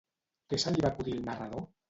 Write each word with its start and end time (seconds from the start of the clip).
Què 0.53 0.59
se 0.63 0.73
li 0.77 0.85
va 0.87 0.93
acudir 0.93 1.15
al 1.19 1.23
narrador? 1.29 1.67